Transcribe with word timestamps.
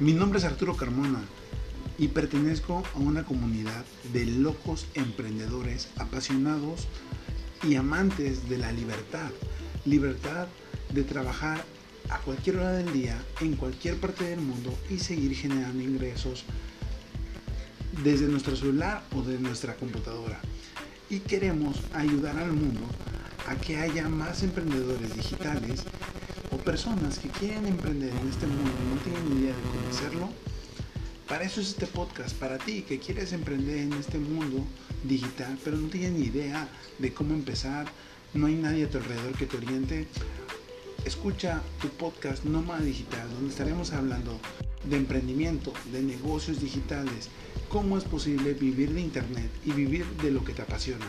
Mi 0.00 0.12
nombre 0.12 0.40
es 0.40 0.44
Arturo 0.44 0.76
Carmona 0.76 1.20
y 1.98 2.08
pertenezco 2.08 2.82
a 2.96 2.98
una 2.98 3.22
comunidad 3.22 3.84
de 4.12 4.26
locos 4.26 4.88
emprendedores 4.94 5.88
apasionados 5.98 6.88
y 7.62 7.76
amantes 7.76 8.48
de 8.48 8.58
la 8.58 8.72
libertad. 8.72 9.30
Libertad 9.84 10.48
de 10.92 11.04
trabajar 11.04 11.64
a 12.10 12.18
cualquier 12.18 12.56
hora 12.56 12.72
del 12.72 12.92
día, 12.92 13.22
en 13.40 13.54
cualquier 13.54 13.96
parte 13.98 14.24
del 14.24 14.40
mundo 14.40 14.76
y 14.90 14.98
seguir 14.98 15.32
generando 15.36 15.80
ingresos 15.80 16.44
desde 18.02 18.26
nuestro 18.26 18.56
celular 18.56 19.04
o 19.14 19.22
de 19.22 19.38
nuestra 19.38 19.76
computadora. 19.76 20.40
Y 21.08 21.20
queremos 21.20 21.76
ayudar 21.92 22.36
al 22.38 22.52
mundo 22.52 22.80
a 23.46 23.54
que 23.54 23.76
haya 23.76 24.08
más 24.08 24.42
emprendedores 24.42 25.14
digitales 25.14 25.84
o 26.54 26.58
personas 26.58 27.18
que 27.18 27.28
quieren 27.28 27.66
emprender 27.66 28.10
en 28.10 28.28
este 28.28 28.46
mundo 28.46 28.70
y 28.70 28.94
no 28.94 29.00
tienen 29.02 29.42
idea 29.42 29.56
de 29.56 29.62
cómo 29.62 29.88
hacerlo. 29.90 30.28
Para 31.28 31.44
eso 31.44 31.60
es 31.60 31.68
este 31.68 31.86
podcast, 31.86 32.36
para 32.36 32.58
ti 32.58 32.82
que 32.82 33.00
quieres 33.00 33.32
emprender 33.32 33.78
en 33.78 33.92
este 33.94 34.18
mundo 34.18 34.64
digital, 35.02 35.58
pero 35.64 35.76
no 35.76 35.88
tienes 35.88 36.12
ni 36.12 36.26
idea 36.26 36.68
de 36.98 37.12
cómo 37.12 37.34
empezar, 37.34 37.86
no 38.34 38.46
hay 38.46 38.54
nadie 38.54 38.84
a 38.84 38.90
tu 38.90 38.98
alrededor 38.98 39.34
que 39.36 39.46
te 39.46 39.56
oriente. 39.56 40.06
Escucha 41.04 41.60
tu 41.80 41.88
podcast 41.88 42.44
Nómada 42.44 42.82
Digital, 42.82 43.28
donde 43.34 43.50
estaremos 43.50 43.92
hablando 43.92 44.38
de 44.88 44.96
emprendimiento, 44.96 45.72
de 45.92 46.02
negocios 46.02 46.60
digitales, 46.60 47.30
cómo 47.68 47.98
es 47.98 48.04
posible 48.04 48.54
vivir 48.54 48.92
de 48.92 49.00
Internet 49.00 49.50
y 49.64 49.72
vivir 49.72 50.06
de 50.22 50.30
lo 50.30 50.44
que 50.44 50.52
te 50.52 50.62
apasiona. 50.62 51.06